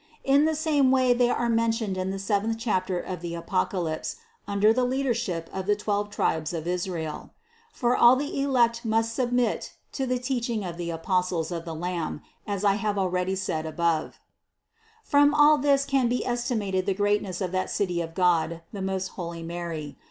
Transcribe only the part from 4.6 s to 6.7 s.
the leadership of the twelve tribes of